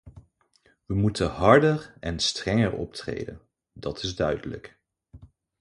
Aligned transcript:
We 0.85 0.93
moeten 0.95 1.29
harder 1.29 1.93
en 1.99 2.19
strenger 2.19 2.73
optreden, 2.77 3.41
dat 3.73 4.03
is 4.03 4.15
duidelijk. 4.15 4.79